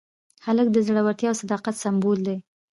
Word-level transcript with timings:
هلک 0.45 0.67
د 0.71 0.77
زړورتیا 0.87 1.27
او 1.31 1.39
صداقت 1.41 1.75
سمبول 1.83 2.19
دی. 2.27 2.37